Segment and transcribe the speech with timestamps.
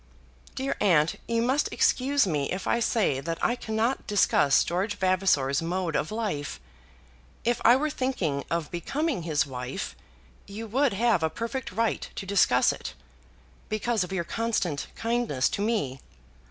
[0.55, 5.61] "Dear aunt, you must excuse me if I say that I cannot discuss George Vavasor's
[5.61, 6.59] mode of life.
[7.43, 9.95] If I were thinking of becoming his wife
[10.47, 12.95] you would have a perfect right to discuss it,
[13.69, 15.99] because of your constant kindness to me.